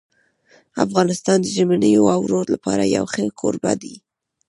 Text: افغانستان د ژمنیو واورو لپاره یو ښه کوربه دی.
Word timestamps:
افغانستان 0.85 1.37
د 1.41 1.45
ژمنیو 1.55 2.01
واورو 2.07 2.39
لپاره 2.53 2.83
یو 2.97 3.05
ښه 3.13 3.23
کوربه 3.39 3.71
دی. 3.81 3.95